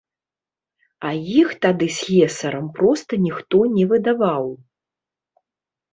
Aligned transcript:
А 1.09 1.11
іх 1.41 1.49
тады 1.67 1.87
слесарам 1.97 2.71
проста 2.79 3.13
ніхто 3.29 3.57
не 3.77 3.85
выдаваў. 3.93 4.45